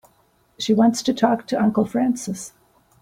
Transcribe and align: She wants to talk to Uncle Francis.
She 0.57 0.73
wants 0.73 1.03
to 1.03 1.13
talk 1.13 1.45
to 1.45 1.61
Uncle 1.61 1.85
Francis. 1.85 2.53